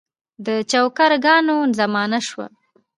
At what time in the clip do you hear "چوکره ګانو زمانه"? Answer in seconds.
0.71-2.19